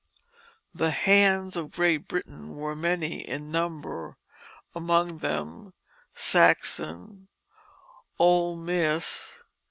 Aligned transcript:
The 0.73 0.89
"hands 0.89 1.55
of 1.55 1.69
Great 1.69 2.07
Britain" 2.07 2.55
were 2.55 2.75
many 2.75 3.19
in 3.19 3.51
number; 3.51 4.17
among 4.73 5.19
them 5.19 5.75
Saxon, 6.15 7.27
Old 8.17 8.57
Mss. 8.65 9.33